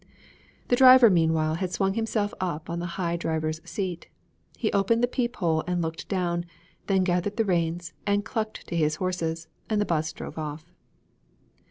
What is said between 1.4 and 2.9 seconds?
had swung himself up on the